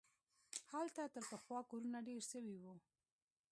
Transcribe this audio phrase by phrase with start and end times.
[0.71, 2.73] هلته تر پخوا کورونه ډېر سوي وو.